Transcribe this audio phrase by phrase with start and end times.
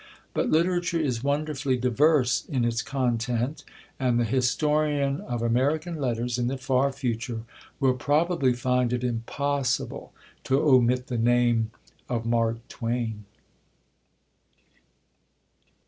[0.33, 3.63] But Literature is wonderfully diverse in its content;
[3.99, 7.43] and the historian of American Letters, in the far future,
[7.79, 10.11] will probably find it impossible
[10.45, 11.69] to omit the name
[12.09, 13.25] of Mark Twain.